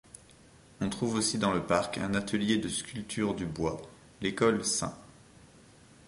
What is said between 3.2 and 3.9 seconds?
du bois,